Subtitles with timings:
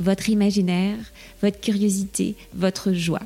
[0.00, 0.98] votre imaginaire,
[1.42, 3.22] votre curiosité, votre joie.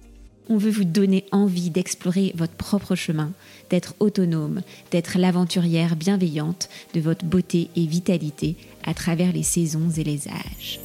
[0.48, 3.32] On veut vous donner envie d'explorer votre propre chemin,
[3.68, 10.04] d'être autonome, d'être l'aventurière bienveillante de votre beauté et vitalité à travers les saisons et
[10.04, 10.80] les âges.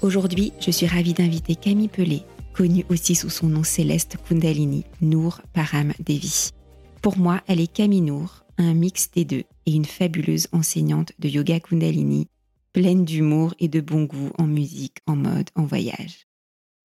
[0.00, 2.22] Aujourd'hui, je suis ravie d'inviter Camille Pelé,
[2.54, 6.50] connue aussi sous son nom céleste Kundalini, Nour Param Devi.
[7.02, 11.28] Pour moi, elle est Camille Nour, un mix des deux et une fabuleuse enseignante de
[11.28, 12.26] yoga Kundalini,
[12.72, 16.26] pleine d'humour et de bon goût en musique, en mode, en voyage.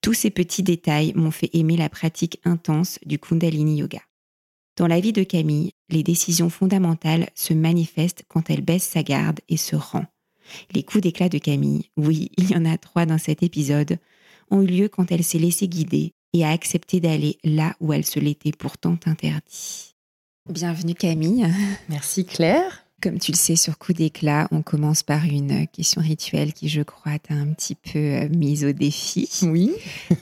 [0.01, 4.01] Tous ces petits détails m'ont fait aimer la pratique intense du Kundalini Yoga.
[4.77, 9.39] Dans la vie de Camille, les décisions fondamentales se manifestent quand elle baisse sa garde
[9.49, 10.05] et se rend.
[10.71, 13.97] Les coups d'éclat de Camille, oui, il y en a trois dans cet épisode,
[14.51, 18.05] ont eu lieu quand elle s'est laissée guider et a accepté d'aller là où elle
[18.05, 19.95] se l'était pourtant interdit.
[20.49, 21.47] Bienvenue Camille.
[21.89, 22.86] Merci Claire.
[23.01, 26.81] Comme tu le sais, sur coup d'éclat, on commence par une question rituelle qui, je
[26.81, 29.29] crois, t'a un petit peu euh, mise au défi.
[29.43, 29.71] Oui.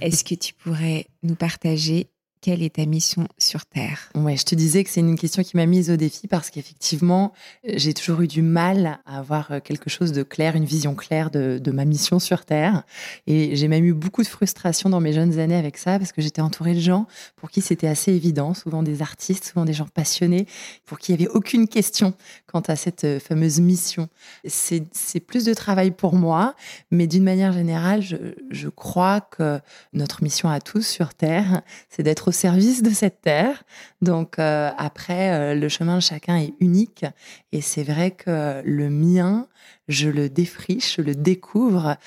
[0.02, 2.08] Est-ce que tu pourrais nous partager
[2.46, 5.58] quelle est ta mission sur Terre Ouais, je te disais que c'est une question qui
[5.58, 7.34] m'a mise au défi parce qu'effectivement,
[7.68, 11.32] j'ai toujours eu du mal à avoir euh, quelque chose de clair, une vision claire
[11.32, 12.84] de, ma mission sur Terre.
[13.26, 16.22] Et j'ai même eu beaucoup de frustration dans mes jeunes années avec ça parce que
[16.22, 19.88] j'étais entourée de gens pour qui c'était assez évident, souvent des artistes, souvent des gens
[19.88, 20.46] passionnés,
[20.86, 22.14] pour qui il n'y avait aucune question
[22.46, 24.08] quant à cette euh, fameuse mission.
[24.46, 26.54] C'est plus de travail pour moi,
[26.92, 29.60] mais d'une manière générale, je, crois que
[29.94, 33.64] notre mission à tous sur Terre, c'est d'être service de cette terre.
[34.02, 37.06] Donc euh, après, euh, le chemin de chacun est unique
[37.52, 39.48] et c'est vrai que le mien,
[39.88, 41.98] je le défriche, je le découvre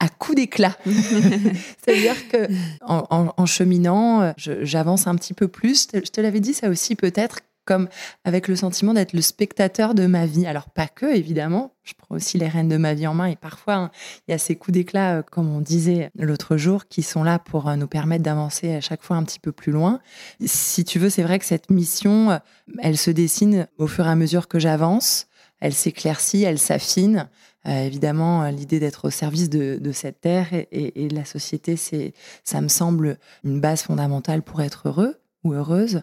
[0.00, 0.76] à coup d'éclat.
[0.86, 2.48] C'est-à-dire que
[2.82, 5.88] en, cheminant, j'avance un petit peu plus.
[5.92, 7.88] Je te l'avais dit ça aussi peut-être comme
[8.24, 10.46] avec le sentiment d'être le spectateur de ma vie.
[10.46, 13.36] Alors pas que, évidemment, je prends aussi les rênes de ma vie en main et
[13.36, 13.90] parfois hein,
[14.26, 17.38] il y a ces coups d'éclat, euh, comme on disait l'autre jour, qui sont là
[17.38, 20.00] pour euh, nous permettre d'avancer à chaque fois un petit peu plus loin.
[20.46, 22.38] Si tu veux, c'est vrai que cette mission, euh,
[22.78, 25.26] elle se dessine au fur et à mesure que j'avance,
[25.60, 27.28] elle s'éclaircit, elle s'affine.
[27.66, 32.14] évidemment, l'idée d'être au service de, cette terre et, et de la société, c'est,
[32.44, 36.02] ça me semble une base fondamentale pour être heureux ou heureuse.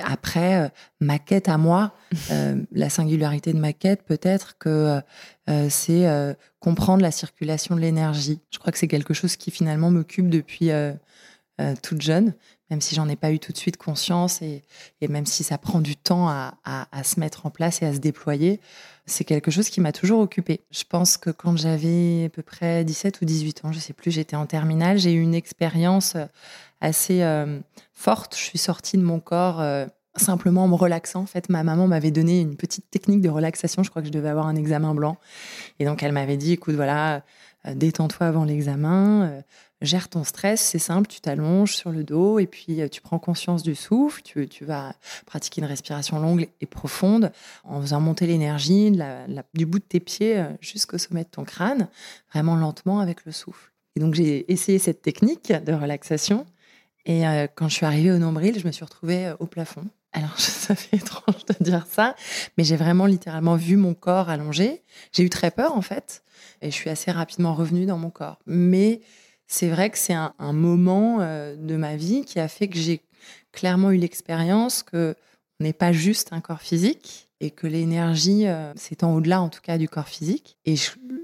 [0.00, 0.68] Après, euh,
[1.00, 1.94] ma quête à moi,
[2.30, 5.00] euh, la singularité de ma quête, peut-être que
[5.48, 8.40] euh, c'est comprendre la circulation de l'énergie.
[8.50, 10.70] Je crois que c'est quelque chose qui finalement m'occupe depuis
[11.82, 12.34] toute jeune,
[12.70, 14.62] même si j'en ai pas eu tout de suite conscience et,
[15.08, 17.98] même si ça prend du temps à, à, se mettre en place et à se
[17.98, 18.60] déployer,
[19.04, 20.60] c'est quelque chose qui m'a toujours occupée.
[20.70, 24.12] Je pense que quand j'avais à peu près 17 ou 18 ans, je sais plus,
[24.12, 26.16] j'étais en terminale, j'ai eu une expérience
[26.82, 27.60] assez euh,
[27.94, 28.36] forte.
[28.36, 31.20] Je suis sortie de mon corps euh, simplement en me relaxant.
[31.20, 33.82] En fait, ma maman m'avait donné une petite technique de relaxation.
[33.82, 35.16] Je crois que je devais avoir un examen blanc.
[35.78, 37.22] Et donc, elle m'avait dit, écoute, voilà,
[37.66, 39.42] euh, détends-toi avant l'examen,
[39.80, 43.62] gère ton stress, c'est simple, tu t'allonges sur le dos et puis tu prends conscience
[43.62, 44.94] du souffle, tu, tu, vas
[45.26, 47.32] pratiquer une respiration longue et profonde
[47.64, 48.96] en faisant monter l'énergie
[49.54, 51.88] du bout de tes pieds jusqu'au sommet de ton crâne,
[52.32, 53.72] vraiment lentement avec le souffle.
[53.96, 56.46] Et donc j'ai essayé cette technique de relaxation
[57.04, 59.84] et euh, quand je suis arrivée au nombril, je me suis retrouvée euh, au plafond.
[60.12, 62.14] Alors, ça fait étrange de dire ça,
[62.56, 64.82] mais j'ai vraiment littéralement vu mon corps allongé.
[65.12, 66.22] J'ai eu très peur, en fait,
[66.60, 68.38] et je suis assez rapidement revenue dans mon corps.
[68.46, 69.00] Mais
[69.46, 73.02] c'est vrai que c'est un, moment euh, de ma vie qui a fait que j'ai
[73.52, 75.14] clairement eu l'expérience que
[75.60, 78.46] on n'est pas juste un corps physique et que l'énergie
[78.76, 80.56] s'étend au-delà, en tout cas, du corps physique.
[80.64, 80.76] Et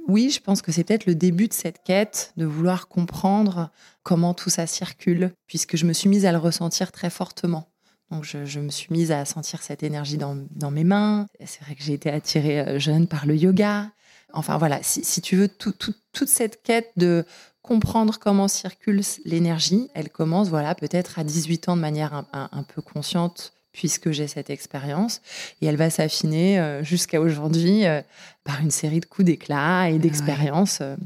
[0.08, 3.70] oui, je pense que c'est peut-être le début de cette quête de vouloir comprendre
[4.02, 7.68] comment tout ça circule, puisque je me suis mise à le ressentir très fortement.
[8.10, 11.26] Donc je, me suis mise à sentir cette énergie dans, mes mains.
[11.44, 13.90] C'est vrai que j'ai été attirée euh, jeune par le yoga.
[14.32, 15.94] Enfin voilà, si, tu veux, toute
[16.26, 17.24] cette quête de
[17.62, 22.82] comprendre comment circule l'énergie, elle commence voilà peut-être à 18 ans de manière un peu
[22.82, 25.22] consciente puisque j'ai cette expérience.
[25.62, 28.02] Et elle va s'affiner euh, jusqu'à aujourd'hui euh,
[28.42, 30.80] par une série de coups d'éclat et ah d'expériences.
[30.80, 30.96] Euh.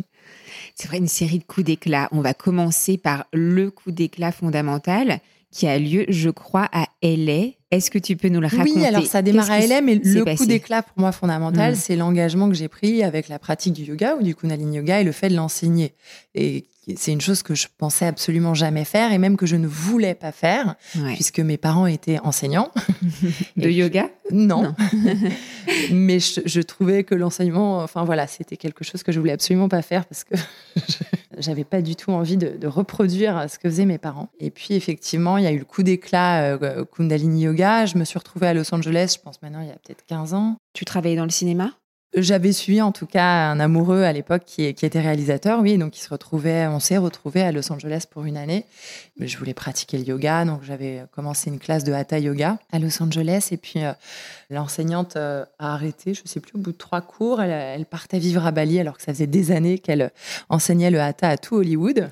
[0.75, 2.09] C'est vrai, une série de coups d'éclat.
[2.13, 5.21] On va commencer par le coup d'éclat fondamental
[5.51, 7.51] qui a lieu, je crois, à LA.
[7.71, 8.73] Est-ce que tu peux nous le raconter?
[8.75, 11.77] Oui, alors ça démarre à LA, mais le coup d'éclat pour moi fondamental, hmm.
[11.77, 15.05] c'est l'engagement que j'ai pris avec la pratique du yoga ou du Kundalini Yoga et
[15.05, 15.93] le fait de l'enseigner.
[16.35, 16.65] Et
[16.97, 20.15] c'est une chose que je pensais absolument jamais faire et même que je ne voulais
[20.15, 20.75] pas faire
[21.15, 22.71] puisque mes parents étaient enseignants.
[23.57, 24.11] de yoga?
[24.33, 24.75] Non.
[25.93, 29.83] Mais je, trouvais que l'enseignement, enfin voilà, c'était quelque chose que je voulais absolument pas
[29.83, 30.35] faire parce que
[31.39, 34.31] j'avais pas du tout envie de, reproduire ce que faisaient mes parents.
[34.41, 37.87] Et puis effectivement, il y a eu le coup d'éclat euh, Kundalini Yoga.
[37.87, 40.35] Je me suis retrouvée à Los Angeles, je pense maintenant il y a peut-être 15
[40.35, 40.57] ans.
[40.73, 41.71] Tu travaillais dans le cinéma?
[42.15, 45.97] J'avais suivi en tout cas un amoureux à l'époque qui, qui, était réalisateur, oui, donc
[45.97, 48.67] il se retrouvait, on s'est retrouvé à Los Angeles pour une année.
[49.21, 53.03] Je voulais pratiquer le yoga, donc j'avais commencé une classe de hatha yoga à Los
[53.03, 53.49] Angeles.
[53.53, 53.93] Et puis euh,
[54.51, 58.19] l'enseignante euh, a arrêté, je ne sais plus, au bout de trois cours, elle, partait
[58.19, 60.11] vivre à Bali alors que ça faisait des années qu'elle
[60.49, 62.09] enseignait le hatha à tout Hollywood.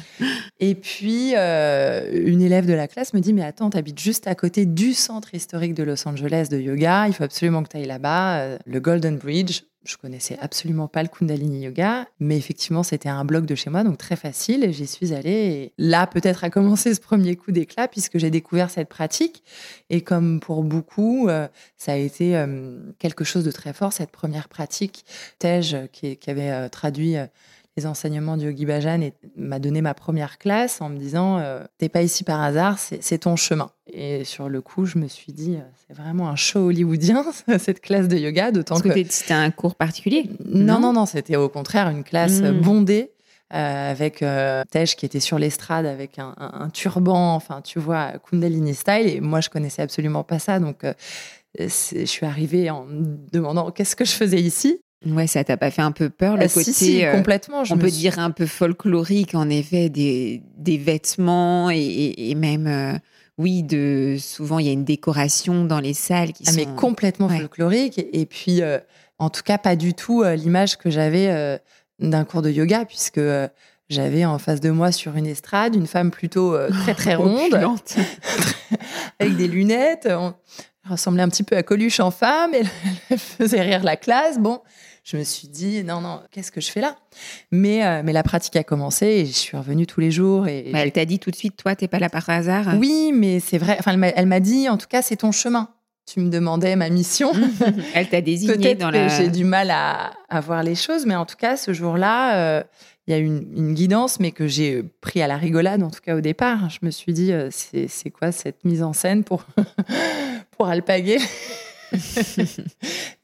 [0.60, 4.26] et puis euh, une élève de la classe me dit mais attends, tu habites juste
[4.26, 7.76] à côté du centre historique de Los Angeles de yoga, il faut absolument que tu
[7.78, 9.39] ailles là-bas, le Golden Bridge
[9.84, 13.82] je connaissais absolument pas le Kundalini Yoga, mais effectivement, c'était un blog de chez moi,
[13.82, 14.70] donc très facile.
[14.72, 15.30] J'y suis allée.
[15.30, 19.42] Et là, peut-être a commencé ce premier coup d'éclat, puisque j'ai découvert cette pratique.
[19.88, 21.48] Et comme pour beaucoup, euh,
[21.78, 25.04] ça a été euh, quelque chose de très fort, cette première pratique.
[25.38, 27.16] Tej, qui, qui avait euh, traduit
[27.76, 31.64] les enseignements du Yogi Bhajan et m'a donné ma première classe en me disant euh,
[31.78, 33.70] T'es pas ici par hasard, c'est ton chemin.
[33.92, 37.24] Et sur le coup, je me suis dit euh, C'est vraiment un show hollywoodien,
[37.58, 38.90] cette classe de yoga, d'autant que.
[39.08, 42.60] C'était un cours particulier Non, non, non, c'était au contraire une classe hmm.
[42.60, 43.12] bondée.
[43.52, 44.24] Euh, avec
[44.70, 49.08] Tej qui était sur l'estrade avec un, turban, enfin tu vois, Kundalini style.
[49.08, 50.84] Et moi, je connaissais absolument pas ça, donc
[51.58, 54.80] je suis arrivée en me demandant qu'est-ce que je faisais ici?
[55.06, 57.62] Ouais, ça t'a pas fait un peu peur le ah, côté si, euh, complètement.
[57.70, 62.98] on peut dire un peu folklorique en effet des, des vêtements et, et, même euh,
[63.38, 66.66] oui de souvent il y a une décoration dans les salles qui ah, sont mais
[66.76, 68.78] complètement folklorique et, puis euh,
[69.18, 71.58] en tout cas pas du tout l'image que j'avais
[71.98, 73.22] d'un cours de yoga puisque
[73.88, 77.54] j'avais en face de moi sur une estrade une femme plutôt très très ronde
[79.18, 80.04] avec des lunettes.
[80.04, 80.34] elle
[80.90, 82.50] ressemblait un petit peu à Coluche en femme,
[83.10, 84.38] elle faisait rire la classe.
[84.38, 84.60] Bon,
[85.10, 86.96] je me suis dit non non qu'est-ce que je fais là?
[87.50, 90.70] Mais euh, mais la pratique a commencé et je suis revenue tous les jours et
[90.72, 93.58] elle t'a dit tout de suite toi t'es pas là par hasard oui mais c'est
[93.58, 95.70] vrai enfin elle m'a dit en tout cas c'est ton chemin
[96.06, 97.32] tu me demandais ma mission
[97.94, 101.26] elle t'a désigné dans la j'ai du mal à, à, voir les choses mais en
[101.26, 102.62] tout cas ce jour-là euh,
[103.06, 105.98] il y a une, une, guidance, mais que j'ai pris à la rigolade, en tout
[106.00, 106.70] cas au départ.
[106.70, 109.44] Je me suis dit, euh, c'est quoi cette mise en scène pour,
[110.52, 111.18] pour alpaguer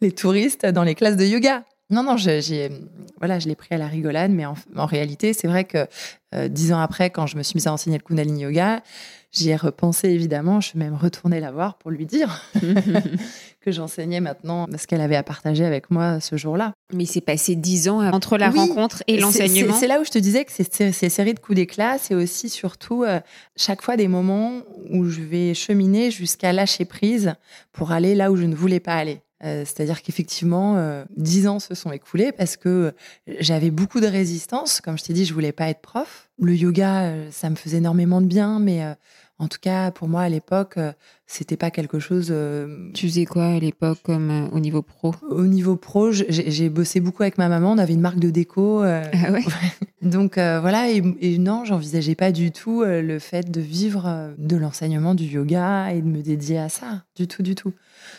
[0.00, 1.64] les touristes dans les classes de yoga?
[1.88, 2.70] Non, non, j'ai,
[3.18, 5.86] voilà, je l'ai pris à la rigolade, mais en, réalité, c'est vrai que
[6.34, 8.82] euh, dix ans après, quand je me suis mise à enseigner le Kundalini Yoga,
[9.30, 10.60] j'y ai repensé évidemment.
[10.60, 12.42] Je suis même retournée la voir pour lui dire
[13.60, 16.72] que j'enseignais maintenant ce qu'elle avait à partager avec moi ce jour-là.
[16.92, 19.74] Mais il s'est passé dix ans entre la rencontre et l'enseignement.
[19.74, 22.48] C'est là où je te disais que ces, ces séries de coups d'éclat, c'est aussi
[22.48, 23.20] surtout euh,
[23.54, 24.54] chaque fois des moments
[24.90, 27.34] où je vais cheminer jusqu'à lâcher prise
[27.70, 29.20] pour aller là où je ne voulais pas aller.
[29.44, 32.94] Euh, c'est-à-dire qu'effectivement, euh, dix ans se sont écoulés parce que
[33.40, 34.80] j'avais beaucoup de résistance.
[34.80, 36.30] Comme je t'ai dit, je voulais pas être prof.
[36.40, 38.82] Le yoga, euh, ça me faisait énormément de bien, mais
[39.38, 40.78] en tout cas, pour moi, à l'époque,
[41.26, 42.34] c'était pas quelque chose.
[42.94, 45.14] Tu faisais quoi à l'époque, comme au niveau pro?
[45.28, 47.72] Au niveau pro, j'ai bossé beaucoup avec ma maman.
[47.72, 48.80] On avait une marque de déco.
[48.82, 49.44] Ah ouais?
[50.02, 55.14] Donc voilà, et, et non, j'envisageais pas du tout le fait de vivre de l'enseignement
[55.14, 57.04] du yoga et de me dédier à ça.
[57.14, 57.74] Du tout, du tout.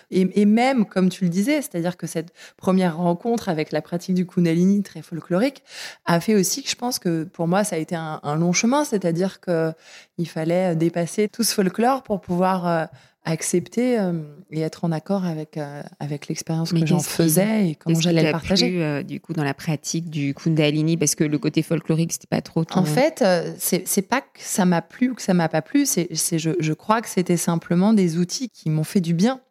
[0.10, 4.26] Et, même, comme tu le disais, c'est-à-dire que cette première rencontre avec la pratique du
[4.26, 5.64] Kundalini très folklorique
[6.06, 8.86] a fait aussi que je pense que pour moi, ça a été un, long chemin,
[8.86, 12.86] c'est-à-dire qu'il fallait dépasser tout ce folklore pour pouvoir euh,
[13.26, 14.14] accepter euh,
[14.50, 18.32] et être en accord avec, euh, avec l'expérience que j'en faisais et comment j'allais le
[18.32, 18.70] partager.
[18.70, 22.42] Plu, du coup, dans la pratique du Kundalini, parce que le côté folklorique, c'était pas
[22.42, 23.26] trop En fait,
[23.58, 26.74] c'est pas que ça m'a plu ou que ça m'a pas plu, c'est je, je
[26.74, 29.42] crois que c'était simplement des outils qui m'ont fait du bien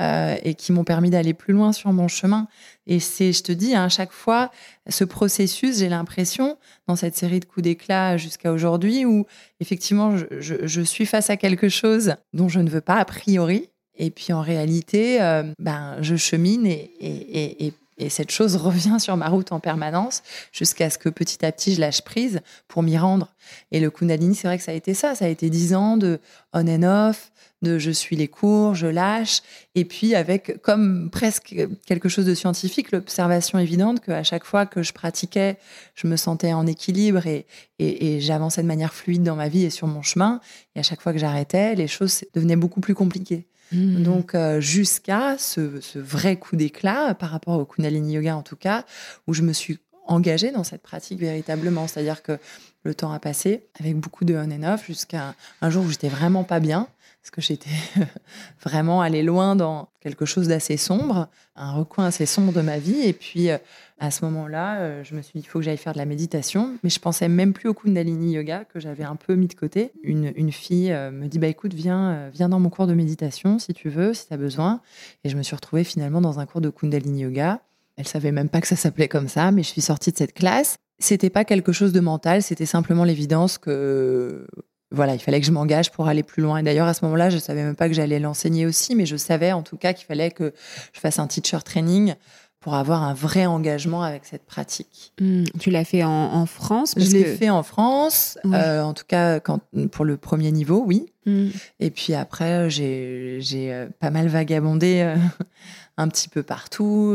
[0.00, 2.48] euh, et qui m'ont permis d'aller plus loin sur mon chemin.
[2.86, 4.50] Et c'est, je te dis, hein, à chaque fois,
[4.88, 6.58] ce processus, j'ai l'impression,
[6.88, 9.26] dans cette série de coups d'éclat jusqu'à aujourd'hui, où
[9.60, 13.70] effectivement, je, suis face à quelque chose dont je ne veux pas a priori.
[13.96, 17.72] Et puis en réalité, euh, ben, je chemine et, Et
[18.08, 20.22] cette chose revient sur ma route en permanence
[20.52, 23.34] jusqu'à ce que petit à petit je lâche prise pour m'y rendre.
[23.72, 25.14] Et le Kundalini, c'est vrai que ça a été ça.
[25.14, 26.20] Ça a été dix ans de
[26.52, 27.30] on and off,
[27.62, 29.40] de je suis les cours, je lâche.
[29.74, 31.54] Et puis avec comme presque
[31.86, 35.56] quelque chose de scientifique, l'observation évidente qu'à chaque fois que je pratiquais,
[35.94, 37.46] je me sentais en équilibre et,
[37.78, 40.40] et, j'avançais de manière fluide dans ma vie et sur mon chemin.
[40.76, 43.46] Et à chaque fois que j'arrêtais, les choses devenaient beaucoup plus compliquées.
[43.74, 44.02] Mmh.
[44.02, 45.60] Donc euh, jusqu'à ce,
[45.98, 48.84] vrai coup d'éclat par rapport au Kundalini Yoga en tout cas,
[49.26, 51.86] où je me suis engagée dans cette pratique véritablement.
[51.86, 52.38] C'est-à-dire que
[52.84, 56.08] le temps a passé avec beaucoup de on and off jusqu'à un jour où j'étais
[56.08, 56.88] vraiment pas bien
[57.24, 57.70] parce que j'étais
[58.62, 63.00] vraiment allée loin dans quelque chose d'assez sombre, un recoin assez sombre de ma vie.
[63.00, 63.56] Et puis, euh,
[63.98, 66.04] à ce moment-là, euh, je me suis dit, il faut que j'aille faire de la
[66.04, 66.76] méditation.
[66.82, 69.92] Mais je pensais même plus au Kundalini Yoga que j'avais un peu mis de côté.
[70.02, 73.72] Une, fille euh, me dit, bah écoute, viens, viens dans mon cours de méditation si
[73.72, 74.80] tu veux, si tu as besoin.
[75.22, 77.60] Et je me suis retrouvée finalement dans un cours de Kundalini Yoga.
[77.96, 80.34] Elle savait même pas que ça s'appelait comme ça, mais je suis sortie de cette
[80.34, 80.76] classe.
[80.98, 84.46] C'était pas quelque chose de mental, c'était simplement l'évidence que
[84.94, 86.58] voilà, il fallait que je m'engage pour aller plus loin.
[86.58, 89.16] Et d'ailleurs, à ce moment-là, je savais même pas que j'allais l'enseigner aussi, mais je
[89.16, 90.54] savais en tout cas qu'il fallait que
[90.92, 92.14] je fasse un teacher training
[92.64, 95.12] pour avoir un vrai engagement avec cette pratique.
[95.20, 99.38] Hmm, tu l'as fait en, France Je l'ai fait en France, euh, en tout cas
[99.38, 99.60] quand,
[99.92, 101.12] pour le premier niveau, oui.
[101.26, 101.50] Hmm.
[101.78, 105.16] Et puis après, j'ai euh, pas mal vagabondé euh,
[105.98, 107.14] un petit peu partout.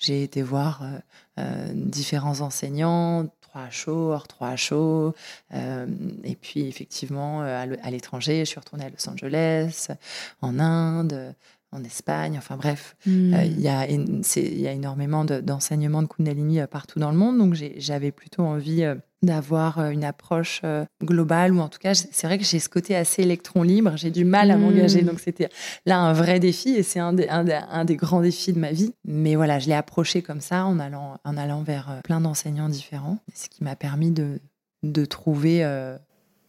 [0.00, 0.82] J'ai été voir
[1.72, 5.14] différents enseignants, trois chauds, hors trois chauds.
[5.52, 9.86] Et puis, effectivement, à l'étranger, je suis retournée à Los Angeles,
[10.40, 11.36] en Inde,
[11.72, 12.36] en Espagne.
[12.38, 13.34] Enfin bref, hmm.
[13.34, 17.38] euh, il y, a, y a énormément d'enseignements de, Kundalini partout dans le monde.
[17.38, 18.84] Donc, j'avais plutôt envie
[19.22, 22.68] d'avoir euh, une approche euh, globale ou en tout cas c'est vrai que j'ai ce
[22.68, 25.06] côté assez électron libre j'ai du mal à m'engager mmh.
[25.06, 25.48] donc c'était
[25.86, 29.36] là un vrai défi et c'est un, un, des grands défis de ma vie mais
[29.36, 33.18] voilà je l'ai approché comme ça en allant en allant vers euh, plein d'enseignants différents
[33.32, 34.40] ce qui m'a permis de
[34.82, 35.64] de trouver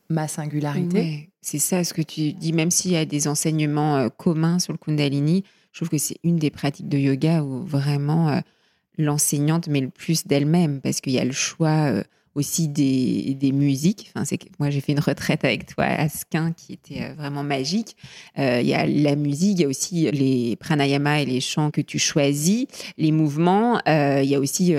[0.09, 4.59] ma singularité c'est ça ce que tu dis même s'il y a des enseignements communs
[4.59, 8.41] sur le kundalini je trouve que c'est une des pratiques de yoga où vraiment
[8.97, 12.03] l'enseignante met le plus d'elle-même parce qu'il y a le choix
[12.35, 14.11] aussi des, musiques.
[14.13, 16.07] Enfin, c'est moi j'ai fait une retraite avec toi à
[16.55, 17.95] qui était euh, vraiment magique.
[18.39, 21.71] Euh, il y a la musique, il y a aussi les pranayama et les chants
[21.71, 22.65] que tu choisis,
[22.97, 23.79] les mouvements.
[23.87, 24.75] Euh, il y a aussi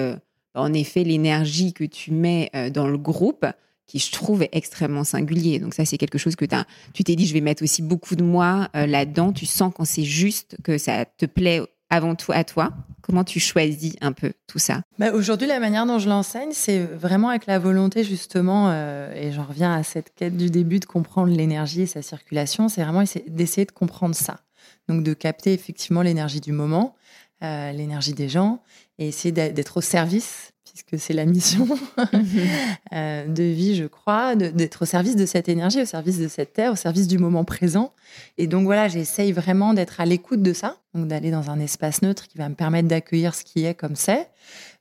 [0.55, 3.47] en effet l'énergie que tu mets dans le groupe
[3.87, 5.59] qui je trouve est extrêmement singulier.
[5.59, 8.17] Donc ça, c'est quelque chose que as, tu t'es dit, je vais mettre aussi beaucoup
[8.17, 9.33] de moi là-dedans.
[9.33, 11.61] Tu sens quand c'est juste, que ça te plaît
[11.91, 12.73] avant tout à toi
[13.03, 14.81] Comment tu choisis un peu tout ça?
[14.99, 19.31] Bah Aujourd'hui, la manière dont je l'enseigne, c'est vraiment avec la volonté justement, euh, et
[19.31, 23.05] j'en reviens à cette quête du début de comprendre l'énergie et sa circulation, c'est vraiment
[23.27, 24.41] d'essayer de comprendre ça.
[24.89, 26.97] Donc de capter effectivement l'énergie du moment,
[27.43, 28.63] euh, l'énergie des gens,
[28.99, 31.69] et essayer d'être au service puisque c'est la mission
[32.93, 36.53] euh, de vie, je crois, d'être au service de cette énergie, au service de cette
[36.53, 37.93] terre, au service du moment présent.
[38.39, 42.03] Et donc voilà, j'essaye vraiment d'être à l'écoute de ça, donc d'aller dans un espace
[42.03, 44.29] neutre qui va me permettre d'accueillir ce qui est comme c'est,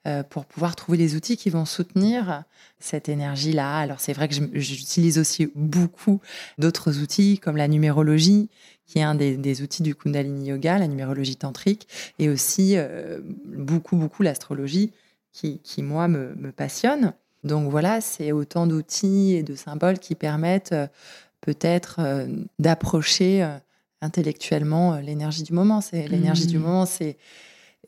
[0.07, 2.43] euh, pour pouvoir trouver les outils qui vont soutenir
[2.79, 3.77] cette énergie-là.
[3.77, 6.21] Alors c'est vrai que j'utilise aussi beaucoup
[6.57, 8.49] d'autres outils comme la numérologie,
[8.87, 13.95] qui est un des, outils du Kundalini Yoga, la numérologie tantrique, et aussi euh, beaucoup,
[13.95, 14.91] beaucoup l'astrologie
[15.33, 17.13] qui, moi, me, passionne.
[17.43, 20.87] Donc voilà, c'est autant d'outils et de symboles qui permettent euh,
[21.41, 22.27] peut-être euh,
[22.59, 23.57] d'approcher euh,
[24.01, 25.81] intellectuellement l'énergie du moment.
[25.81, 26.61] C'est l'énergie du mmh.
[26.61, 27.17] moment, c'est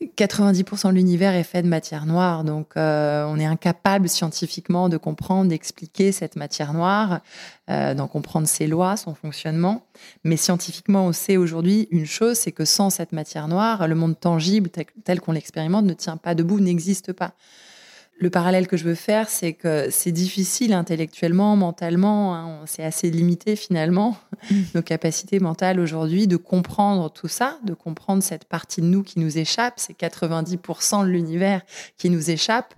[0.02, 5.48] 90% de l'univers est fait de matière noire, donc on est incapable scientifiquement de comprendre,
[5.48, 7.20] d'expliquer cette matière noire,
[7.68, 9.86] d'en comprendre ses lois, son fonctionnement.
[10.22, 14.20] Mais scientifiquement, on sait aujourd'hui une chose, c'est que sans cette matière noire, le monde
[14.20, 14.68] tangible
[15.04, 17.32] tel qu'on l'expérimente ne tient pas debout, n'existe pas
[18.18, 23.10] le parallèle que je veux faire, c'est que c'est difficile intellectuellement, mentalement, hein, c'est assez
[23.10, 24.16] limité finalement,
[24.50, 24.54] mm.
[24.74, 29.18] nos capacités mentales aujourd'hui de comprendre tout ça, de comprendre cette partie de nous qui
[29.18, 31.60] nous échappe, c'est 90% de l'univers
[31.98, 32.74] qui nous échappe,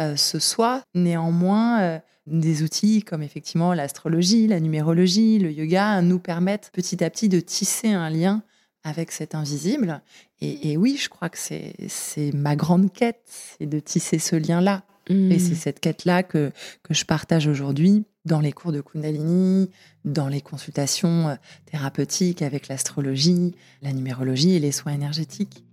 [0.00, 6.18] euh, ce soit néanmoins euh, des outils comme effectivement l'astrologie, la numérologie, le yoga nous
[6.18, 8.42] permettent petit à petit de tisser un lien
[8.84, 10.02] avec cet invisible.
[10.40, 14.84] Et, oui, je crois que c'est ma grande quête, c'est de tisser ce lien-là.
[15.10, 15.38] Et hmm.
[15.38, 19.70] c'est cette quête-là que, que je partage aujourd'hui dans les cours de Kundalini,
[20.04, 25.64] dans les consultations euh, thérapeutiques avec l'astrologie, la numérologie et les soins énergétiques.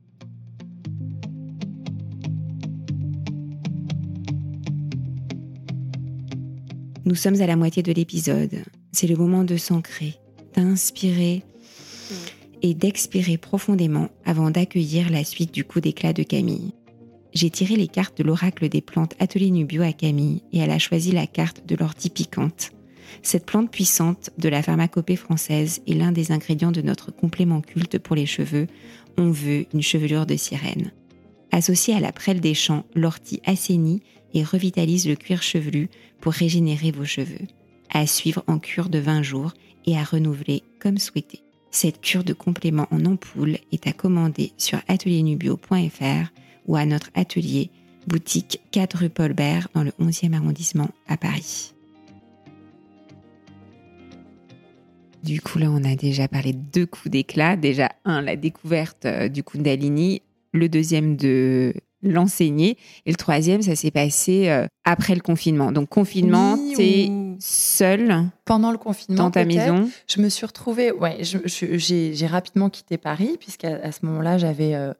[7.04, 8.64] Nous sommes à la moitié de l'épisode.
[8.92, 10.16] C'est le moment de s'ancrer,
[10.56, 11.44] d'inspirer
[12.62, 16.74] et d'expirer profondément avant d'accueillir la suite du coup d'éclat de Camille.
[17.34, 20.80] J'ai tiré les cartes de l'oracle des plantes Atelier Nubio à Camille et elle a
[20.80, 22.72] choisi la carte de l'ortie piquante.
[23.22, 27.98] Cette plante puissante de la pharmacopée française est l'un des ingrédients de notre complément culte
[27.98, 28.68] pour les cheveux.
[29.18, 30.92] On veut une chevelure de sirène.
[31.52, 34.02] Associée à la prêle des champs, l'ortie assainit
[34.34, 37.48] et revitalise le cuir chevelu pour régénérer vos cheveux.
[37.90, 39.54] À suivre en cure de 20 jours
[39.86, 41.45] et à renouveler comme souhaité.
[41.76, 46.32] Cette cure de complément en ampoule est à commander sur atelierNubio.fr
[46.68, 47.70] ou à notre atelier
[48.08, 51.74] boutique 4 rue Paul Bert dans le 11e arrondissement à Paris.
[55.22, 57.58] Du coup, là, on a déjà parlé de deux coups d'éclat.
[57.58, 60.22] Déjà, un, la découverte euh, du Kundalini.
[60.54, 61.74] Le deuxième, de
[62.06, 62.78] l'enseigner.
[63.06, 65.72] Et le troisième, ça s'est passé euh, après le confinement.
[65.72, 67.10] Donc, confinement, c'est
[67.40, 69.90] seul pendant le confinement dans ta maison.
[70.08, 74.94] Je me suis retrouvée, ouais, j'ai rapidement quitté Paris puisqu'à à ce moment-là, j'avais euh,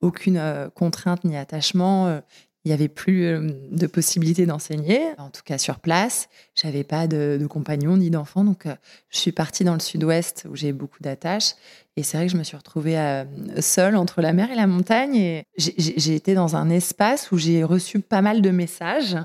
[0.00, 0.40] aucune
[0.74, 2.20] contrainte ni attachement
[2.64, 6.28] il n'y avait plus euh, de possibilité d'enseigner, en tout cas sur place.
[6.54, 8.74] J'avais pas de, de compagnon ni d'enfant, donc euh,
[9.10, 11.54] je suis partie dans le sud-ouest où j'ai beaucoup d'attaches.
[11.96, 13.24] Et c'est vrai que je me suis retrouvée euh,
[13.60, 15.16] seule entre la mer et la montagne.
[15.16, 19.16] Et j'ai été dans un espace où j'ai reçu pas mal de messages,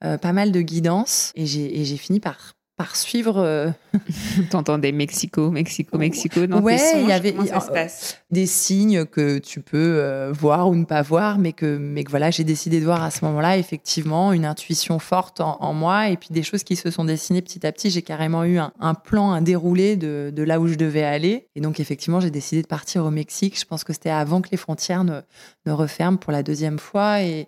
[0.00, 3.38] pas mal de guidance, et j'ai fini par par suivre.
[3.38, 3.70] Euh...
[4.50, 7.34] T'entendais Mexico, Mexico, Mexico dans ouais, tes il y avait
[8.30, 12.10] des signes que tu peux euh, voir ou ne pas voir, mais que, mais que
[12.10, 16.16] voilà, j'ai décidé de voir à ce moment-là, effectivement, une intuition forte en, moi et
[16.16, 17.90] puis des choses qui se sont dessinées petit à petit.
[17.90, 21.46] J'ai carrément eu un, plan, un déroulé de, de, là où je devais aller.
[21.54, 23.58] Et donc, effectivement, j'ai décidé de partir au Mexique.
[23.58, 25.20] Je pense que c'était avant que les frontières ne,
[25.66, 27.22] ne referment pour la deuxième fois.
[27.22, 27.46] Et,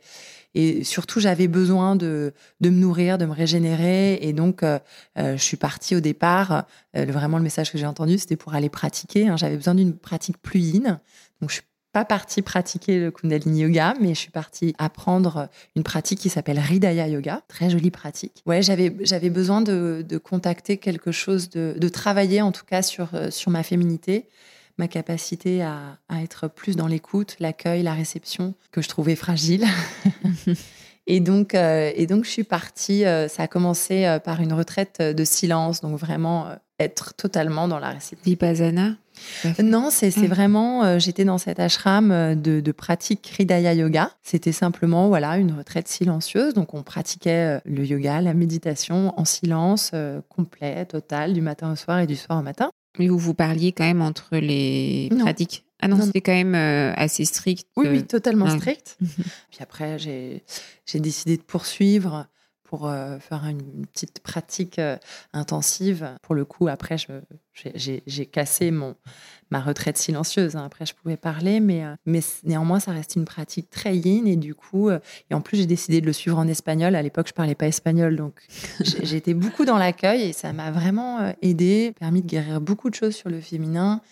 [0.58, 2.32] et surtout, j'avais besoin de,
[2.62, 4.14] de me nourrir, de me régénérer.
[4.22, 4.78] Et donc, euh,
[5.18, 6.64] euh, je suis partie au départ.
[6.96, 9.28] Euh, vraiment, le message que j'ai entendu, c'était pour aller pratiquer.
[9.28, 9.36] Hein.
[9.36, 10.98] J'avais besoin d'une pratique plus yin.
[11.42, 15.82] Donc, je suis pas partie pratiquer le Kundalini Yoga, mais je suis partie apprendre une
[15.82, 17.42] pratique qui s'appelle Hridaya Yoga.
[17.48, 18.42] Très jolie pratique.
[18.46, 22.80] Ouais, j'avais, j'avais besoin de, de, contacter quelque chose, de, de travailler en tout cas
[22.80, 24.26] sur, sur ma féminité
[24.78, 29.64] ma capacité à, être plus dans l'écoute, l'accueil, la réception, que je trouvais fragile.
[31.06, 33.04] et, donc, euh, et donc, je suis partie.
[33.04, 37.78] Euh, ça a commencé euh, par une retraite de silence, donc vraiment être totalement dans
[37.78, 38.22] la réception.
[38.24, 38.96] Vipassana
[39.62, 40.26] non, c'est ah.
[40.26, 44.10] vraiment, j'étais dans cet ashram de, de pratique Hridaya Yoga.
[44.22, 46.52] C'était simplement voilà une retraite silencieuse.
[46.52, 49.92] Donc on pratiquait le yoga, la méditation en silence
[50.28, 52.68] complet, total, du matin au soir et du soir au matin.
[52.98, 56.94] Mais vous vous parliez quand même entre les pratiques ah non, c'était quand même euh,
[56.96, 57.68] assez strict.
[57.76, 58.96] Oui, oui, totalement strict.
[59.50, 60.42] Puis après, j'ai
[60.94, 62.26] décidé de poursuivre
[62.76, 64.98] pour euh, faire une petite pratique euh,
[65.32, 66.10] intensive.
[66.20, 66.96] Pour le coup, après,
[67.54, 68.96] j'ai cassé mon,
[69.50, 70.56] ma retraite silencieuse.
[70.56, 70.64] Hein.
[70.66, 74.26] Après, je pouvais parler, mais, euh, mais néanmoins, ça reste une pratique très yin.
[74.26, 76.94] Et du coup, et en plus, j'ai décidé de le suivre en espagnol.
[76.96, 78.42] À l'époque, je parlais pas espagnol, donc
[79.02, 83.14] j'étais beaucoup dans l'accueil et ça m'a vraiment aidé, permis de guérir beaucoup de choses
[83.14, 84.02] sur le féminin.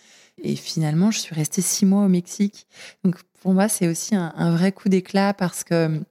[0.41, 2.65] Et finalement, je suis restée six mois au Mexique.
[3.03, 6.01] Donc, pour moi, c'est aussi un, un, vrai coup d'éclat parce que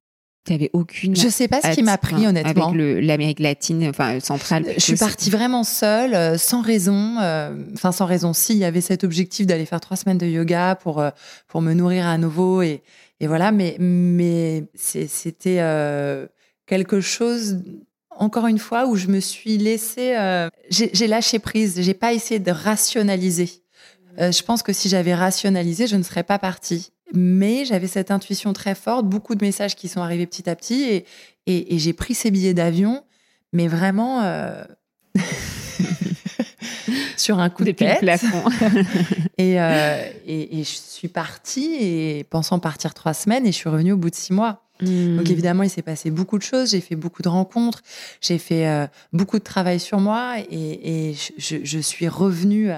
[0.45, 1.17] tu aucune.
[1.17, 2.69] Je sais pas ce qui m'a pris, honnêtement.
[2.69, 4.65] Avec l'Amérique latine, enfin centrale.
[4.75, 7.17] Je suis partie vraiment seule, euh, sans raison.
[7.21, 8.33] Euh, enfin, sans raison.
[8.33, 11.11] Si, il y avait cet objectif d'aller faire trois semaines de yoga pour, euh,
[11.49, 12.63] pour me nourrir à nouveau.
[12.63, 12.83] Et,
[13.21, 15.61] et voilà, mais, mais c'était
[16.67, 17.63] quelque chose,
[18.11, 20.15] encore une fois, où je me suis laissée.
[20.71, 21.81] J'ai lâché prise.
[21.81, 23.49] J'ai pas essayé de rationaliser.
[24.19, 26.91] je pense que si j'avais rationalisé, je ne serais pas partie.
[27.13, 30.85] Mais j'avais cette intuition très forte, beaucoup de messages qui sont arrivés petit à petit,
[30.85, 31.05] et,
[31.47, 33.05] et, j'ai pris ces billets d'avion,
[33.53, 34.65] mais vraiment euh,
[37.17, 38.01] sur un coup de tête.
[38.01, 38.45] plafond.
[39.41, 43.93] Euh, et, et, je suis partie, et pensant partir trois semaines, et je suis revenue
[43.93, 44.63] au bout de six mois.
[44.81, 45.17] Hmm.
[45.17, 46.71] Donc évidemment, il s'est passé beaucoup de choses.
[46.71, 47.83] J'ai fait beaucoup de rencontres,
[48.21, 52.71] j'ai fait euh, beaucoup de travail sur moi, et, et je, je, suis revenue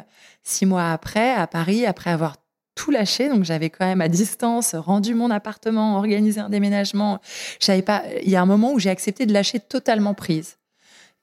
[0.42, 2.36] six mois après à Paris, après avoir
[2.76, 3.28] tout lâché.
[3.28, 7.18] Donc, j'avais quand même à distance rendu mon appartement, organisé un déménagement.
[7.58, 8.04] J'avais pas.
[8.22, 10.58] Il y a un moment où j'ai accepté de lâcher totalement prise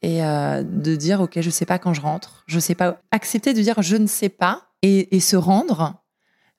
[0.02, 3.00] et euh, de dire ok, je sais pas quand je rentre, je sais pas.
[3.12, 6.04] Accepter de dire je ne sais pas et, se rendre.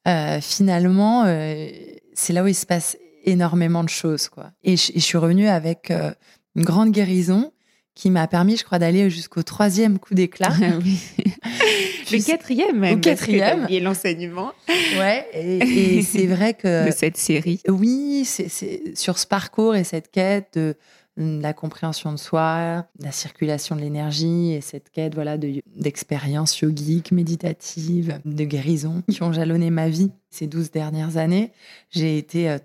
[0.09, 1.69] Euh, finalement, euh,
[2.15, 4.51] c'est là où il se passe énormément de choses, quoi.
[4.63, 7.53] Et je, suis revenue avec une grande guérison
[7.95, 10.53] qui m'a permis, je crois, d'aller jusqu'au troisième coup d'éclat.
[12.13, 12.99] le quatrième même.
[12.99, 13.67] Au quatrième.
[13.69, 14.53] Et l'enseignement.
[14.99, 16.87] Ouais, et, c'est vrai que...
[16.87, 17.61] De cette série.
[17.69, 20.77] Oui, c'est sur ce parcours et cette quête de,
[21.17, 28.19] la compréhension de soi, la circulation de l'énergie et cette quête voilà d'expériences yogiques, méditatives,
[28.25, 31.53] de guérison qui ont jalonné ma vie ces douze dernières années.
[31.91, 32.59] J'ai été euh,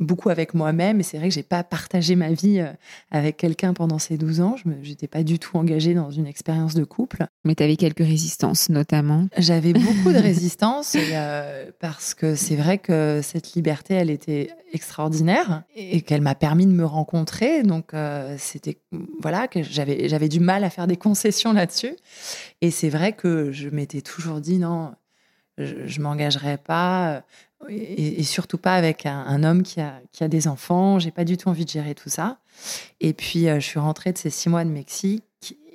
[0.00, 1.00] beaucoup avec moi-même.
[1.00, 2.72] Et c'est vrai que j'ai pas partagé ma vie euh,
[3.10, 4.56] avec quelqu'un pendant ces 12 ans.
[4.56, 7.26] Je n'étais pas du tout engagée dans une expérience de couple.
[7.44, 9.28] Mais tu avais quelques résistances, notamment.
[9.36, 15.62] J'avais beaucoup de résistances euh, parce que c'est vrai que cette liberté, elle était extraordinaire
[15.74, 17.62] et qu'elle m'a permis de me rencontrer.
[17.62, 18.78] Donc, euh, c'était,
[19.20, 21.96] voilà, que j'avais, j'avais du mal à faire des concessions là-dessus.
[22.60, 24.92] Et c'est vrai que je m'étais toujours dit, non,
[25.58, 27.22] je, ne m'engagerai pas
[27.68, 30.98] et, surtout pas avec un, homme qui a, qui a, des enfants.
[30.98, 32.38] J'ai pas du tout envie de gérer tout ça.
[33.00, 35.24] Et puis, euh, je suis rentrée de ces six mois de Mexique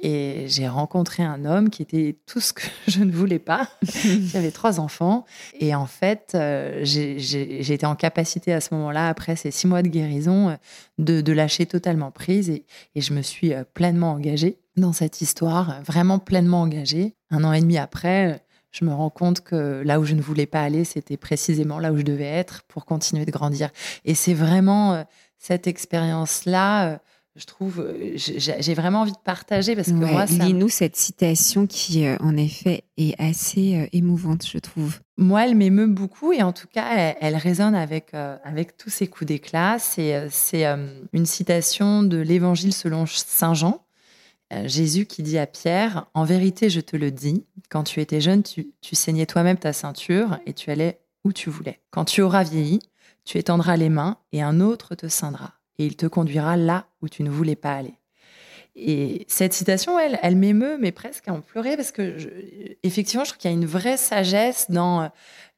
[0.01, 3.69] et j'ai rencontré un homme qui était tout ce que je ne voulais pas.
[4.31, 5.25] J'avais trois enfants.
[5.59, 9.81] Et en fait, euh, j'ai été en capacité à ce moment-là, après ces six mois
[9.81, 10.55] de guérison, euh,
[10.97, 12.49] de, de lâcher totalement prise.
[12.49, 12.65] Et,
[12.95, 17.15] et, je me suis pleinement engagée dans cette histoire, vraiment pleinement engagée.
[17.29, 18.41] Un an et demi après,
[18.73, 21.93] je me rends compte que là où je ne voulais pas aller, c'était précisément là
[21.93, 23.69] où je devais être pour continuer de grandir.
[24.03, 25.03] Et c'est vraiment euh,
[25.37, 26.97] cette expérience-là, euh,
[27.35, 30.43] je trouve, euh, j'ai vraiment envie de partager parce que moi, ça...
[30.43, 34.99] Lis-nous cette citation qui, en effet, est assez émouvante, je trouve.
[35.17, 39.27] Moi, elle m'émeut beaucoup et en tout cas, elle, résonne avec, avec tous ces coups
[39.27, 39.77] d'éclat.
[39.79, 40.29] C'est
[41.11, 43.83] une citation de l'Évangile selon Saint Jean
[44.67, 48.43] Jésus qui dit à Pierre, En vérité, je te le dis, quand tu étais jeune,
[48.43, 51.81] tu, tu saignais toi-même ta ceinture et tu allais où tu voulais.
[51.91, 52.79] Quand tu auras vieilli,
[53.25, 57.09] tu étendras les mains et un autre te ceindra, et il te conduira là où
[57.09, 57.95] tu ne voulais pas aller.
[58.75, 62.15] Et cette citation, elle, elle m'émeut, mais presque à en pleurer, parce que,
[62.81, 65.07] effectivement, je trouve qu'il y a une vraie sagesse dans euh,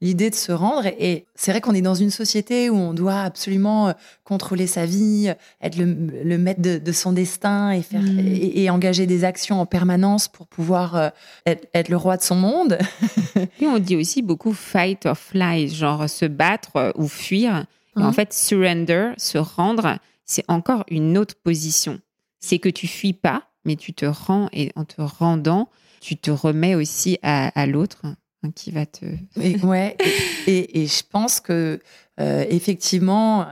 [0.02, 0.86] l'idée de se rendre.
[1.00, 3.94] Et c'est vrai qu'on est dans une société où on doit absolument euh,
[4.26, 8.20] contrôler sa vie, être le, maître de, son destin et, faire, mmh.
[8.20, 11.10] et, engager des actions en permanence pour pouvoir euh,
[11.46, 12.78] être, le roi de son monde.
[13.62, 17.66] et on dit aussi beaucoup fight or fly, genre se battre ou fuir.
[17.96, 18.12] en hein?
[18.12, 22.02] fait, surrender, se rendre, c'est encore une autre position
[22.46, 26.30] c'est que tu fuis pas, mais tu te rends et en te rendant, tu te
[26.30, 29.06] remets aussi à, l'autre hein, qui va te.
[29.42, 29.98] et, ouais.
[30.46, 31.80] Et, je pense que
[32.20, 33.48] euh, effectivement,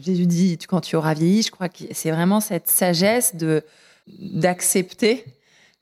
[0.00, 3.62] Jésus dit quand tu auras vieilli, je crois que c'est vraiment cette sagesse de
[4.06, 5.26] d'accepter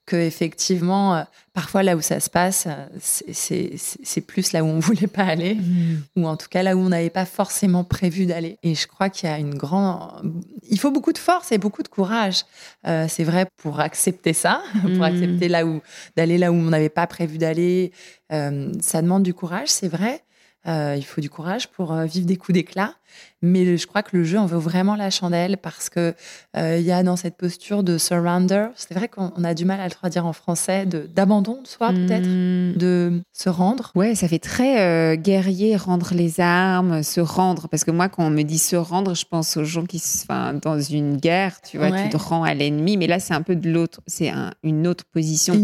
[0.07, 4.79] que effectivement, euh, parfois là où ça se passe, euh, c'est plus là où on
[4.81, 6.03] voulait pas aller, mm.
[6.17, 8.59] ou en tout cas là où on n'avait pas forcément prévu d'aller.
[8.63, 10.33] Et je crois qu'il y a une grande,
[10.71, 12.45] il faut beaucoup de force et beaucoup de courage.
[12.87, 15.03] Euh, c'est vrai pour accepter ça, pour mm.
[15.03, 15.83] accepter là où
[16.17, 17.93] d'aller là où on n'avait pas prévu d'aller.
[18.31, 20.23] ça demande du courage, c'est vrai.
[20.67, 22.95] Il faut du courage pour vivre des coups d'éclat.
[23.43, 26.15] Mais je crois que le jeu en vaut vraiment la chandelle parce que
[26.57, 29.79] euh, il y a dans cette posture de surrender, c'est vrai qu'on a du mal
[29.81, 32.77] à le traduire en français, d'abandon de, soi peut-être, hmm.
[32.77, 33.93] de se rendre.
[33.95, 37.69] Ouais, ça fait très euh, guerrier, rendre les armes, se rendre.
[37.69, 40.59] Parce que moi, quand on me dit se rendre, je pense aux gens qui sont
[40.63, 42.97] dans une guerre, tu vois, tu te rends à l'ennemi.
[42.97, 45.55] Mais là, c'est un peu de l'autre, c'est une autre position.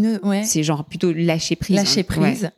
[0.43, 1.75] C'est genre plutôt lâcher prise.
[1.75, 2.21] Lâcher hein.
[2.21, 2.51] prise.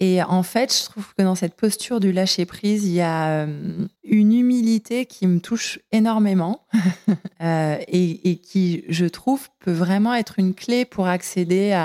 [0.00, 3.42] Et en fait, je trouve que dans cette posture du lâcher prise, il y a
[3.46, 6.66] euh, une humilité qui me touche énormément
[7.42, 11.76] euh, et, qui, je trouve, peut vraiment être une clé pour accéder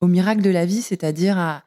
[0.00, 1.62] au miracle de la vie, c'est-à-dire à,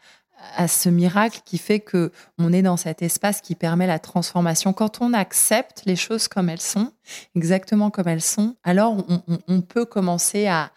[0.67, 4.71] ce miracle qui fait que on est dans cet espace qui permet la transformation.
[4.71, 6.91] Quand on accepte les choses comme elles sont,
[7.35, 9.03] exactement comme elles sont, alors
[9.47, 10.71] on, peut commencer à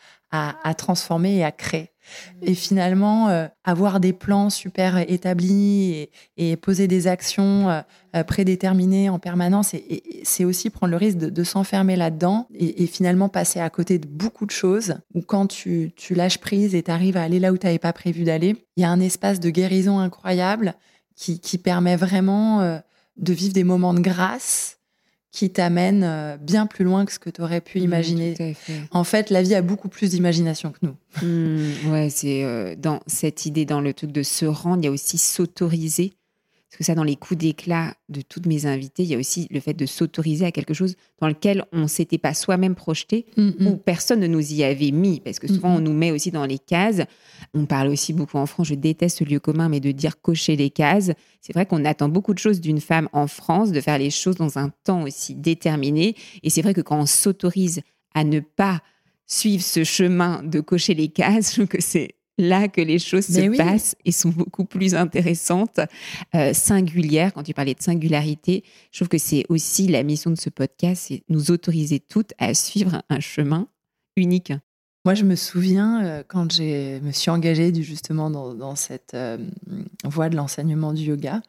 [0.77, 1.91] transformer et à créer.
[2.43, 7.81] Et finalement, euh, avoir des plans super établis et, poser des actions euh,
[8.17, 9.75] euh, prédéterminées en permanence,
[10.25, 14.47] c'est aussi prendre le risque de, s'enfermer là-dedans et, finalement passer à côté de beaucoup
[14.47, 14.97] de choses.
[15.15, 17.93] Ou quand tu, lâches prise et tu arrives à aller là où tu n'avais pas
[17.93, 20.75] prévu d'aller, il y a un espace de guérison incroyable
[21.17, 22.81] qui, qui permet vraiment
[23.17, 24.80] de vivre des moments de grâce
[25.33, 28.57] qui t'amène euh, bien plus loin que ce que tu aurais pu imaginer.
[28.91, 30.97] en fait, la vie a beaucoup plus d'imagination que nous.
[31.23, 34.89] Mmh, ouais, c'est euh, dans cette idée, dans le truc de se rendre, il y
[34.89, 36.13] a aussi s'autoriser
[36.71, 39.49] parce que ça, dans les coups d'éclat de toutes mes invitées, il y a aussi
[39.51, 43.27] le fait de s'autoriser à quelque chose dans lequel on ne s'était pas soi-même projeté
[43.37, 45.19] mm, ou personne ne nous y avait mis.
[45.19, 47.03] Parce que souvent, on nous met aussi dans les cases.
[47.55, 50.55] On parle aussi beaucoup en France, je déteste ce lieu commun, mais de dire cocher
[50.55, 51.11] les cases.
[51.41, 54.37] C'est vrai qu'on attend beaucoup de choses d'une femme en France, de faire les choses
[54.37, 56.15] dans un temps aussi déterminé.
[56.45, 57.81] Et c'est vrai que quand on s'autorise
[58.15, 58.81] à ne pas
[59.27, 63.27] suivre ce chemin de cocher les cases, je trouve que c'est là que les choses
[63.27, 65.81] se passent et sont beaucoup plus intéressantes,
[66.35, 67.33] euh, singulières.
[67.33, 71.07] Quand tu parlais de singularité, je trouve que c'est aussi la mission de ce podcast,
[71.09, 73.69] c'est nous autoriser toutes à suivre un chemin
[74.17, 74.53] unique.
[75.05, 79.39] Moi, je me souviens euh, quand je me suis engagée justement dans, cette euh,
[80.05, 81.41] voie de l'enseignement du yoga,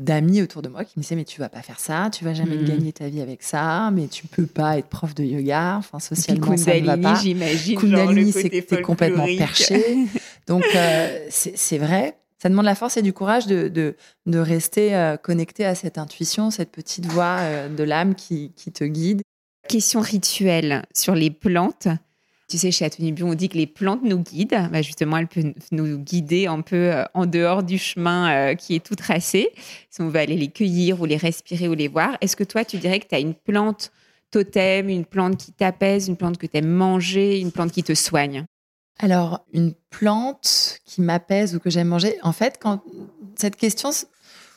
[0.00, 2.34] d'amis autour de moi qui me disaient mais tu vas pas faire ça, tu vas
[2.34, 2.64] jamais hmm.
[2.64, 6.56] gagner ta vie avec ça, mais tu peux pas être prof de yoga, enfin socialement
[6.56, 7.14] ça ne va pas.
[7.14, 7.78] J'imagine.
[7.78, 10.06] Kundalini, c'est complètement perché.
[10.46, 12.16] Donc euh, c'est vrai.
[12.42, 16.70] Ça demande la force et du courage de, de, rester connecté à cette intuition, cette
[16.70, 19.20] petite voix de l'âme qui, qui te guide.
[19.68, 21.88] Question rituelle sur les plantes.
[22.50, 24.68] Tu sais, chez Bio, on dit que les plantes nous guident.
[24.72, 28.74] Bah, justement, elles peuvent nous guider un peu euh, en dehors du chemin euh, qui
[28.74, 29.50] est tout tracé,
[29.88, 32.18] si on veut aller les cueillir ou les respirer ou les voir.
[32.20, 33.92] Est-ce que toi, tu dirais que tu as une plante
[34.32, 37.94] totem, une plante qui t'apaise, une plante que tu aimes manger, une plante qui te
[37.94, 38.44] soigne?
[38.98, 42.82] Alors, une plante qui m'apaise ou que j'aime manger, en fait, quand
[43.36, 43.90] cette question,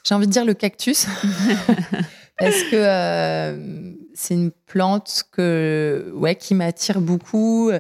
[0.04, 1.06] j'ai envie de dire le cactus.
[2.40, 7.72] Parce que euh, c'est une plante que, ouais, qui m'attire beaucoup?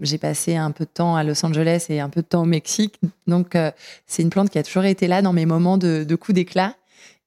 [0.00, 2.46] J'ai passé un peu de temps à Los Angeles et un peu de temps au
[2.46, 3.00] Mexique.
[3.26, 3.70] Donc, euh,
[4.06, 6.74] c'est une plante qui a toujours été là dans mes moments de, de coups d'éclat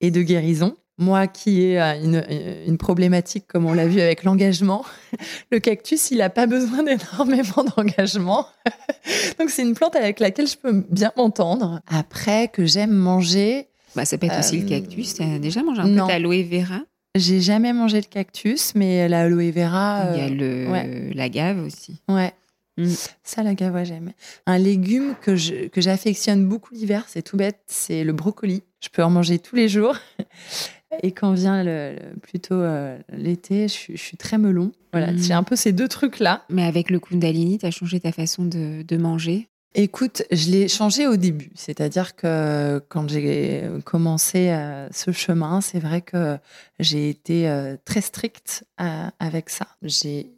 [0.02, 0.76] et de guérison.
[1.00, 2.24] Moi qui ai euh, une,
[2.68, 4.86] une problématique, comme on l'a vu avec l'engagement,
[5.52, 8.46] le cactus, il n'a pas besoin d'énormément d'engagement.
[9.40, 11.80] Donc, c'est une plante avec laquelle je peux bien m'entendre.
[11.88, 15.16] Après, que j'aime manger, bah, ça peut être aussi le cactus.
[15.16, 16.82] Tu as déjà mangé un peu d'aloe vera?
[17.16, 20.08] J'ai jamais mangé le cactus, mais l'aloe vera.
[20.14, 22.02] Il y a euh, le, l'agave aussi.
[22.10, 22.34] Ouais.
[22.78, 22.88] Mm.
[23.24, 24.14] Ça, l'agave, ouais, j'aime.
[24.48, 28.64] Un légume que, je, que j'affectionne beaucoup l'hiver, c'est tout bête, c'est le brocoli.
[28.82, 29.96] Je peux en manger tous les jours.
[31.02, 34.72] Et quand vient le, plutôt euh, l'été, je, suis très melon.
[34.92, 35.18] Voilà, mm.
[35.20, 36.46] j'ai un peu ces deux trucs-là.
[36.50, 39.50] Mais avec le Kundalini, tu as changé ta façon de, de manger?
[39.76, 41.50] Écoute, je l'ai changé au début.
[41.56, 46.38] C'est-à-dire que quand j'ai commencé euh, ce chemin, c'est vrai que
[46.80, 49.68] j'ai été euh, très stricte euh, avec ça.
[49.82, 50.32] J'ai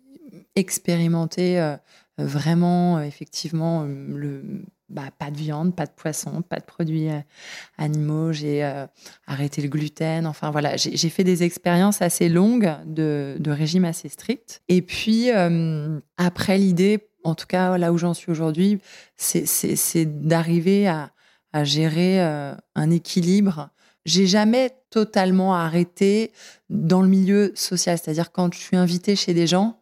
[0.56, 1.76] expérimenté
[2.18, 3.86] vraiment, effectivement,
[4.88, 7.10] bah, pas de viande, pas de poisson, pas de produits
[7.78, 8.32] animaux.
[8.32, 8.64] J'ai
[9.28, 10.26] arrêté le gluten.
[10.26, 14.62] Enfin voilà, j'ai fait des expériences assez longues de, de régime assez strict.
[14.70, 15.30] Et puis,
[16.18, 18.80] après, l'idée en tout cas là où j'en suis aujourd'hui,
[19.18, 21.12] c'est d'arriver à,
[21.64, 23.70] gérer euh, un équilibre.
[24.06, 26.34] J'ai jamais totalement arrêté
[26.70, 29.80] dans le milieu social, c'est-à-dire quand je suis invitée chez des gens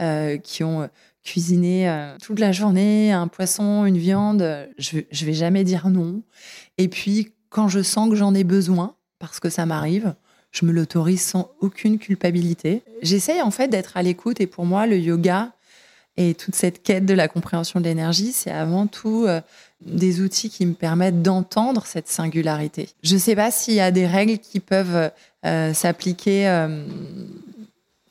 [0.00, 0.86] euh, qui ont euh,
[1.24, 6.22] cuisiné toute la journée un poisson, une viande, je, je vais jamais dire non.
[6.78, 10.14] Et puis quand je sens que j'en ai besoin, parce que ça m'arrive,
[10.52, 12.82] je me l'autorise sans aucune culpabilité.
[13.02, 15.52] J'essaye en fait d'être à l'écoute et pour moi le yoga
[16.18, 19.40] et toute cette quête de la compréhension de l'énergie, c'est avant tout euh,
[19.80, 22.88] des outils qui me permettent d'entendre cette singularité.
[23.04, 25.12] Je ne sais pas s'il y a des règles qui peuvent
[25.46, 26.84] euh, s'appliquer euh,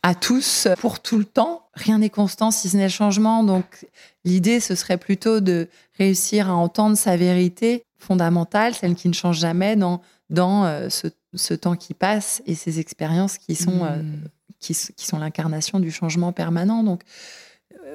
[0.03, 1.67] à tous pour tout le temps.
[1.73, 3.43] Rien n'est constant si ce n'est le changement.
[3.43, 3.85] Donc
[4.23, 5.67] l'idée, ce serait plutôt de
[5.97, 11.75] réussir à entendre sa vérité fondamentale, celle qui ne change jamais dans, dans ce, temps
[11.75, 14.21] qui passe et ces expériences qui sont, mmh.
[14.59, 16.83] qui, qui, sont l'incarnation du changement permanent.
[16.83, 17.01] Donc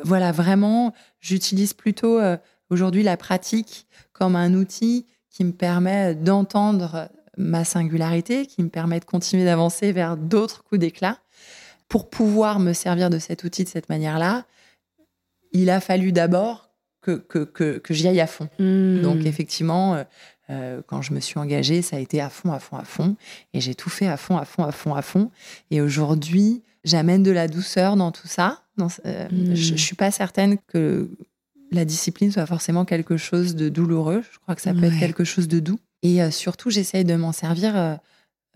[0.04, 2.36] voilà, vraiment, j'utilise plutôt euh,
[2.70, 9.00] aujourd'hui la pratique comme un outil qui me permet d'entendre ma singularité, qui me permet
[9.00, 11.18] de continuer d'avancer vers d'autres coups d'éclat.
[11.88, 14.44] Pour pouvoir me servir de cet outil de cette manière-là,
[15.52, 16.70] il a fallu d'abord
[17.02, 18.48] que, que, j'y aille à fond.
[18.58, 19.00] Mmh.
[19.00, 20.04] Donc effectivement, euh,
[20.50, 23.16] euh, quand je me suis engagée, ça a été à fond, à fond, à fond.
[23.54, 25.30] Et j'ai tout fait à fond, à fond, à fond, à fond.
[25.70, 28.62] Et aujourd'hui, j'amène de la douceur dans tout ça.
[28.80, 29.54] Euh, hmm.
[29.54, 31.11] Je ne suis pas certaine que
[31.70, 34.22] la discipline soit forcément quelque chose de douloureux.
[34.30, 35.78] Je crois que ça peut être quelque chose de doux.
[36.02, 37.98] Et euh, surtout, j'essaye de m'en servir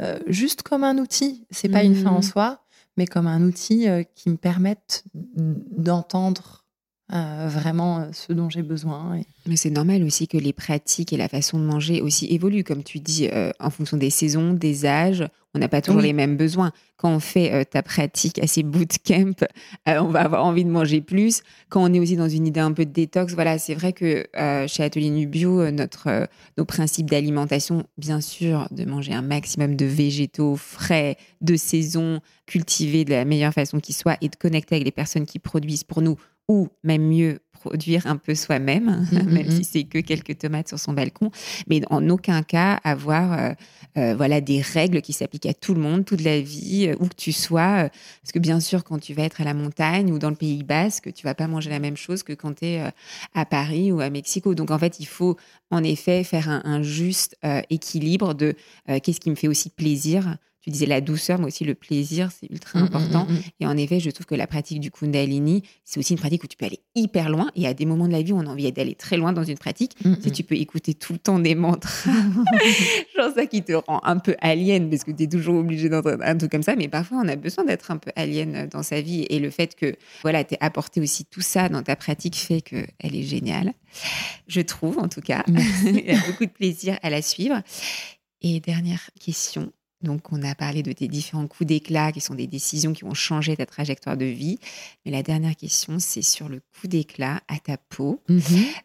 [0.02, 1.46] euh, juste comme un outil.
[1.50, 2.22] C'est pas une fin en hmm.
[2.22, 2.64] soi,
[2.96, 6.65] mais comme un outil qui me permette d'entendre
[7.08, 9.20] vraiment ce dont j'ai besoin.
[9.46, 12.82] Mais c'est normal aussi que les pratiques et la façon de manger aussi évoluent, comme
[12.82, 13.28] tu dis,
[13.60, 15.28] en fonction des saisons, des âges.
[15.56, 16.70] On n'a pas toujours les mêmes besoins.
[16.98, 19.32] Quand on fait euh, ta pratique assez bootcamp,
[19.88, 21.42] euh, on va avoir envie de manger plus.
[21.70, 24.26] Quand on est aussi dans une idée un peu de détox, voilà, c'est vrai que
[24.36, 29.86] euh, chez Atelier Nubio, notre, nos principes d'alimentation, bien sûr, de manger un maximum de
[29.86, 34.84] végétaux frais, de saison, cultivés de la meilleure façon qui soit et de connecter avec
[34.84, 36.16] les personnes qui produisent pour nous
[36.48, 39.64] ou même mieux produire un peu soi-même, mm, mm, même si mm.
[39.64, 41.30] c'est que quelques tomates sur son balcon,
[41.68, 43.52] mais en aucun cas avoir euh,
[43.96, 47.08] euh, voilà des règles qui s'appliquent à tout le monde, toute la vie, euh, où
[47.08, 47.88] que tu sois.
[48.22, 50.62] parce que bien sûr, quand tu vas être à la montagne ou dans le Pays
[50.62, 52.92] Basque, tu vas pas manger la même chose que quand tu es
[53.34, 54.54] à Paris ou à Mexico.
[54.54, 55.36] Donc en fait, il faut
[55.70, 57.36] en effet faire un, un juste
[57.70, 58.54] équilibre de
[58.86, 62.50] qu'est-ce qui me fait aussi plaisir tu disais la douceur, mais aussi le plaisir, c'est
[62.50, 63.24] ultra Mm, mm, important.
[63.26, 63.40] mm, mm.
[63.60, 66.48] Et en effet, je trouve que la pratique du Kundalini, c'est aussi une pratique où
[66.48, 67.50] tu peux aller hyper loin.
[67.54, 69.44] Et à des moments de la vie où on a envie d'aller très loin dans
[69.44, 72.10] une pratique, Mm, tu peux écouter tout le temps des mantras.
[73.16, 76.18] Genre ça qui te rend un peu alien parce que tu es toujours obligé d'entendre
[76.22, 76.74] un truc comme ça.
[76.76, 79.24] Mais parfois, on a besoin d'être un peu alien dans sa vie.
[79.30, 82.88] Et le fait que voilà, tu apporté aussi tout ça dans ta pratique fait qu'elle
[83.14, 83.72] est géniale.
[84.48, 85.44] Je trouve, en tout cas.
[85.84, 87.62] Il y a beaucoup de plaisir à la suivre.
[88.42, 89.72] Et dernière question.
[90.06, 93.12] Donc, on a parlé de tes différents coups d'éclat qui sont des décisions qui ont
[93.12, 94.60] changé ta trajectoire de vie.
[95.04, 98.22] Mais la dernière question, c'est sur le coup d'éclat à ta peau.
[98.28, 98.40] Mhm.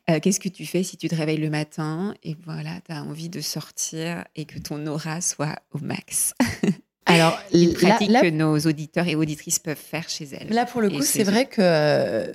[0.10, 3.04] Euh, Qu'est-ce que tu fais si tu te réveilles le matin et voilà, tu as
[3.04, 6.34] envie de sortir et que ton aura soit au max?
[7.14, 10.50] Alors, Une là, pratique là- que nos auditeurs et auditrices peuvent faire chez elles.
[10.50, 12.26] Là, pour le coup, c'est vrai que euh,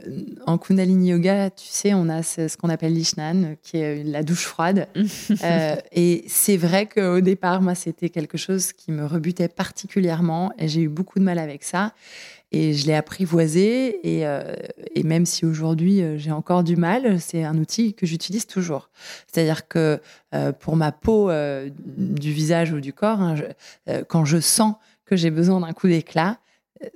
[0.47, 4.23] en Kundalini Yoga, tu sais, on a ce, ce qu'on appelle l'ishnan, qui est la
[4.23, 4.89] douche froide.
[5.43, 10.67] Euh, et c'est vrai qu'au départ, moi, c'était quelque chose qui me rebutait particulièrement et
[10.69, 11.93] j'ai eu beaucoup de mal avec ça.
[12.53, 14.17] Et je l'ai apprivoisé.
[14.17, 14.55] Et, euh,
[15.05, 18.91] même si aujourd'hui, euh, j'ai encore du mal, c'est un outil que j'utilise toujours.
[19.27, 20.01] C'est-à-dire que
[20.35, 21.31] euh, pour ma peau
[21.87, 23.35] du visage ou du corps, hein,
[24.09, 26.39] quand je sens que j'ai besoin d'un coup d'éclat,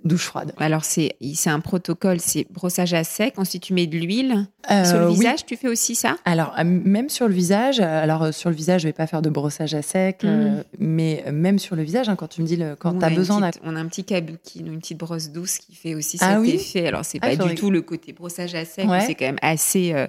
[0.04, 0.52] douche froide.
[0.58, 3.34] Alors, c'est c'est un protocole, c'est brossage à sec.
[3.38, 4.46] Ensuite, tu mets de l'huile.
[4.70, 5.14] Euh, Sur le oui.
[5.14, 6.16] visage, tu fais aussi ça?
[6.24, 9.22] Alors, euh, même sur le visage, euh, alors sur le visage, je vais pas faire
[9.22, 12.56] de brossage à sec, euh, mais même sur le visage, hein, quand tu me dis
[12.56, 15.58] le, quand tu as besoin petite- On a un petit kabuki, une petite brosse douce
[15.58, 16.50] qui fait aussi Ah cet oui?
[16.50, 16.86] effet.
[16.86, 19.00] Alors, c'est Ah, pas du que- tout le côté brossage à sec, Ouais.
[19.00, 20.06] c'est quand même assez, euh,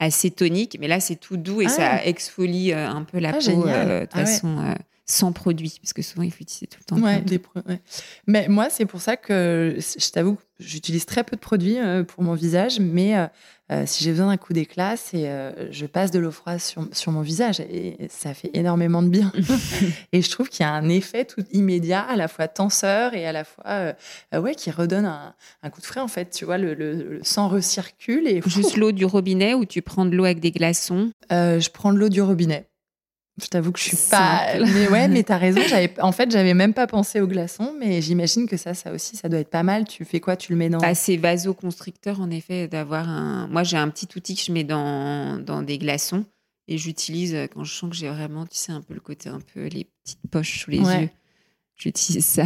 [0.00, 0.76] assez tonique.
[0.80, 1.70] Mais là, c'est tout doux et Ah.
[1.70, 4.06] ça exfolie euh, un peu la Ah, peau de Ah ouais.
[4.26, 4.56] façon
[5.06, 5.78] sans produit.
[5.82, 7.02] Parce que souvent, il faut utiliser tout le temps.
[7.02, 7.80] Ouais, des ouais.
[8.26, 12.22] Mais moi, c'est pour ça que je t'avoue j'utilise très peu de produits euh, pour
[12.22, 13.26] mon visage, mais euh,
[13.72, 16.86] euh, si j'ai besoin d'un coup d'éclat, c'est euh, je passe de l'eau froide sur,
[16.92, 19.32] sur mon visage et ça fait énormément de bien.
[20.12, 23.26] et je trouve qu'il y a un effet tout immédiat, à la fois tenseur et
[23.26, 26.30] à la fois euh, ouais, qui redonne un, un coup de frais en fait.
[26.30, 30.06] Tu vois, le, le- le sang recircule et Juste l'eau du robinet ou tu prends
[30.06, 31.10] de l'eau avec des glaçons?
[31.30, 32.68] Je prends de l'eau du robinet.
[33.42, 34.46] Je t'avoue que je suis pas.
[34.60, 35.60] Mais ouais, mais t'as raison.
[35.68, 39.16] J'avais, en fait, j'avais même pas pensé au glaçon, mais j'imagine que ça, ça aussi,
[39.16, 39.86] ça doit être pas mal.
[39.86, 40.36] Tu fais quoi?
[40.36, 40.78] Tu le mets dans.
[40.78, 43.48] Bah, c'est vasoconstricteur, en effet, d'avoir un.
[43.48, 46.24] Moi, j'ai un petit outil que je mets dans, dans des glaçons
[46.68, 49.28] et j'utilise euh, quand je sens que j'ai vraiment, tu sais, un peu le côté,
[49.28, 51.00] un peu les petites poches sous les Ouais.
[51.02, 51.10] yeux.
[51.76, 52.44] J'utilise ça.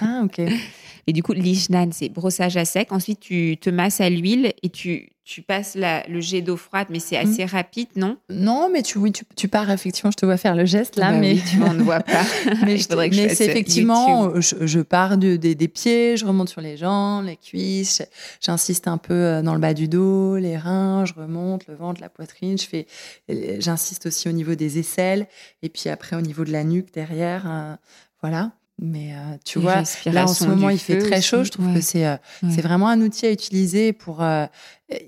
[0.00, 0.40] Ah, ok.
[1.06, 2.92] Et du coup, l'ishnan, c'est brossage à sec.
[2.92, 6.88] Ensuite, tu te masses à l'huile et tu, tu passes la- le jet d'eau froide,
[6.90, 8.16] mais c'est assez rapide, non?
[8.30, 10.10] Non, mais tu, oui, tu, tu pars effectivement.
[10.10, 11.34] Je te vois faire le geste là, Bah mais.
[11.34, 12.24] oui, tu on ne voit pas.
[12.66, 14.42] mais je- mais c'est effectivement, YouTube.
[14.60, 18.02] je, je pars de- des- des pieds, je remonte sur les jambes, les cuisses,
[18.40, 22.00] j'insiste un peu euh, dans le bas du dos, les reins, je remonte le ventre,
[22.00, 22.86] la poitrine, je fais,
[23.30, 25.28] euh, j'insiste aussi au niveau des aisselles
[25.62, 27.76] et puis après au niveau de la nuque derrière, euh,
[28.20, 28.50] voilà.
[28.82, 31.28] Mais euh, tu Et vois, là en ce moment il fait très aussi.
[31.28, 31.74] chaud, je trouve Ouais.
[31.74, 32.50] que c'est euh, Ouais.
[32.50, 34.22] c'est vraiment un outil à utiliser pour.
[34.22, 34.46] euh,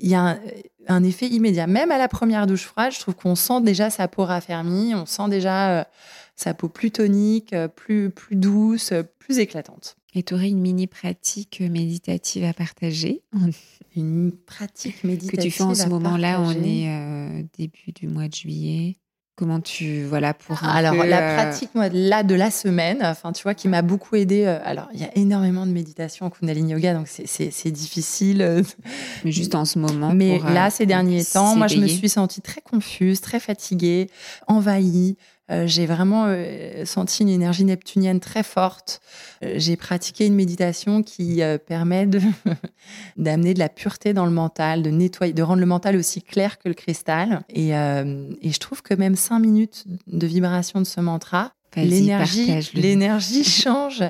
[0.01, 0.41] Il y a un,
[0.89, 1.67] un effet immédiat.
[1.67, 5.07] Même à la première douche froide, je trouve qu'on sent déjà sa peau raffermie, on
[5.07, 5.89] sent déjà
[6.37, 9.97] sa peau plus tonique, plus, plus douce, plus éclatante.
[10.15, 13.23] Et tu aurais une mini pratique méditative à partager?
[13.97, 15.43] Une pratique que méditative.
[15.43, 16.41] tu fais en ce moment-là.
[16.41, 18.97] On est début du mois de juillet.
[19.35, 23.33] Comment tu voilà pour Alors, peu, la euh, pratique, moi, là, de la semaine, enfin,
[23.33, 24.45] tu vois, qui m'a beaucoup aidée.
[24.45, 28.43] euh, alors, il y a énormément de méditation en Kundalini Yoga, donc c'est- difficile.
[28.43, 28.63] euh,
[29.25, 30.13] mais juste en ce moment.
[30.15, 34.11] Mais pour, là, ces derniers temps, moi, je me suis sentie très confuse, très fatiguée,
[34.49, 35.17] envahie.
[35.51, 39.01] Euh, j'ai vraiment euh, senti une énergie neptunienne très forte.
[39.45, 42.07] Euh, j'ai pratiqué une méditation qui permet
[43.17, 46.59] d'amener de la pureté dans le mental, de nettoyer, de rendre le mental aussi clair
[46.59, 47.43] que le cristal.
[47.49, 53.45] Et, et je trouve que même cinq minutes de vibration de ce mantra, l'énergie, l'énergie
[53.63, 54.05] change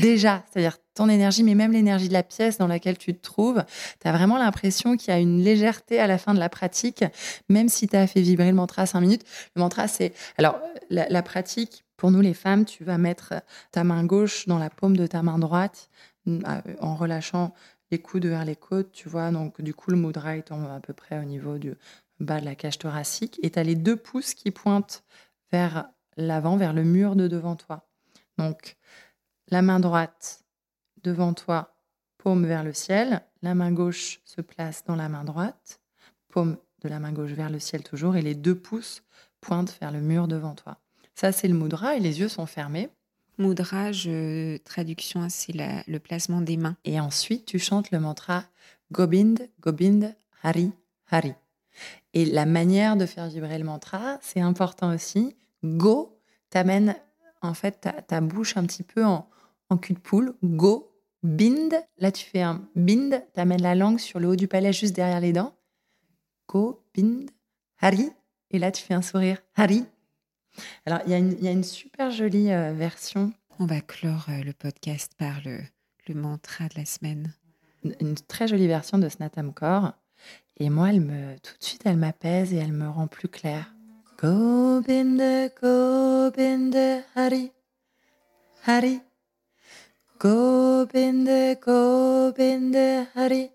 [0.00, 0.44] déjà.
[0.50, 3.64] C'est-à-dire ton énergie, mais même l'énergie de la pièce dans laquelle tu te trouves.
[4.00, 7.04] Tu as vraiment l'impression qu'il y a une légèreté à la fin de la pratique,
[7.48, 9.24] même si tu as fait vibrer le mantra cinq minutes.
[9.56, 10.12] Le mantra, c'est.
[10.38, 10.58] Alors,
[10.90, 13.34] la, la pratique, pour nous les femmes, tu vas mettre
[13.70, 15.88] ta main gauche dans la paume de ta main droite
[16.28, 17.54] euh, en relâchant
[17.90, 19.30] les coudes vers les côtes, tu vois.
[19.30, 21.74] Donc, du coup, le mudra est tombe à peu près au niveau du
[22.20, 23.38] bas de la cage thoracique.
[23.42, 25.04] Et tu as les deux pouces qui pointent
[25.50, 27.86] vers l'avant, vers le mur de devant toi.
[28.38, 28.76] Donc,
[29.48, 30.41] la main droite
[31.04, 31.74] devant toi,
[32.18, 33.22] paume vers le ciel.
[33.42, 35.80] La main gauche se place dans la main droite,
[36.28, 39.02] paume de la main gauche vers le ciel toujours, et les deux pouces
[39.40, 40.78] pointent vers le mur devant toi.
[41.14, 42.88] Ça, c'est le mudra, et les yeux sont fermés.
[43.38, 46.76] Mudra, je- traduction, c'est la- le placement des mains.
[46.84, 48.44] Et ensuite, tu chantes le mantra
[48.92, 50.72] Gobind, Gobind, Hari,
[51.10, 51.34] Hari.
[52.14, 55.34] Et la manière de faire vibrer le mantra, c'est important aussi.
[55.64, 56.18] Go
[56.50, 56.94] t'amène
[57.40, 59.28] en fait ta, bouche un petit peu en,
[59.70, 60.34] en cul de poule.
[60.44, 60.91] Go,
[61.22, 61.74] bind.
[61.98, 63.22] Là, tu fais un bind.
[63.34, 65.54] Tu amènes la langue sur le haut du palais, juste derrière les dents.
[66.48, 67.30] Go, bind.
[67.80, 68.10] Hari.
[68.50, 69.38] Et là, tu fais un sourire.
[69.56, 69.84] Hari.
[70.86, 73.32] Alors, il y, y, a une super jolie euh, version.
[73.58, 75.60] On va clore euh, le podcast par le,
[76.08, 77.32] le, mantra de la semaine.
[78.00, 79.92] Une, très jolie version de Snatam Core.
[80.58, 83.74] Et moi, elle me, tout de suite, elle m'apaise et elle me rend plus claire.
[84.18, 87.50] Govinda, Govinda, Hari,
[88.66, 89.00] Hari.
[90.22, 93.50] ごービンデゴービンデはり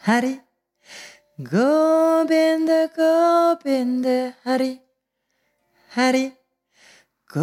[0.00, 0.40] ハリ
[1.38, 4.80] ゴービンデゴービンデハリ
[5.90, 6.32] ハリ
[7.30, 7.40] ご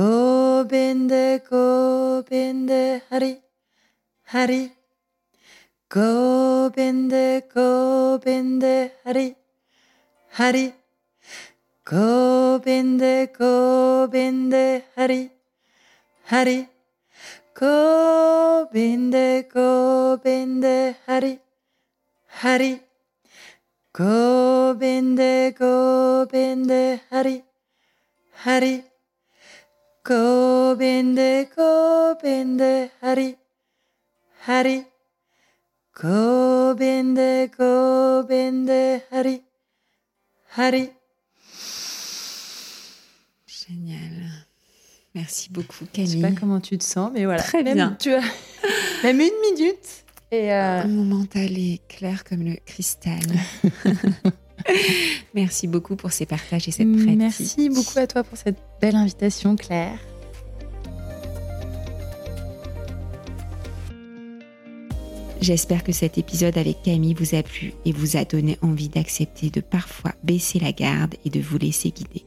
[0.62, 3.40] ービンデゴービンデハリ
[4.24, 4.72] ハリ
[5.94, 9.36] ゴービンデゴービんでハリ
[10.32, 10.74] ハリ
[11.86, 15.30] ゴービンデゴービンデハリ
[16.26, 16.77] ハリ
[17.60, 21.40] コービンデコービンデハリ
[22.28, 22.78] ハリ
[23.92, 27.44] コービンデコービンデハリ
[28.32, 28.84] ハリ
[30.04, 33.36] コービンデコービンデハリ
[34.42, 34.84] ハリ
[35.96, 39.42] コービンデコービンデハリ
[40.50, 40.97] ハリ
[45.18, 46.12] Merci beaucoup, Camille.
[46.12, 47.42] Je sais pas comment tu te sens, mais voilà.
[47.42, 47.98] Très bien.
[48.00, 48.22] Tu as
[49.04, 50.06] même une minute.
[50.32, 53.24] Et euh, Mon mental est clair comme le cristal.
[55.34, 57.18] Merci beaucoup pour ces partages et cette pratique.
[57.18, 59.98] Merci beaucoup à toi pour cette belle invitation, Claire.
[65.42, 69.50] J'espère que cet épisode avec Camille vous a plu et vous a donné envie d'accepter
[69.50, 72.24] de parfois baisser la garde et de vous laisser guider.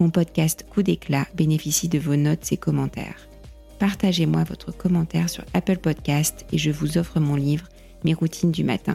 [0.00, 3.28] Mon podcast Coup d'éclat bénéficie de vos notes et commentaires.
[3.78, 7.68] Partagez-moi votre commentaire sur Apple Podcast et je vous offre mon livre
[8.04, 8.94] Mes routines du matin.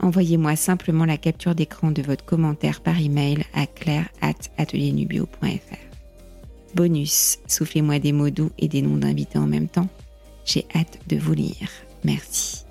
[0.00, 5.76] Envoyez-moi simplement la capture d'écran de votre commentaire par email à claire@atelierNubio.fr.
[6.74, 9.88] Bonus, soufflez-moi des mots doux et des noms d'invités en même temps.
[10.44, 11.68] J'ai hâte de vous lire.
[12.04, 12.64] Merci.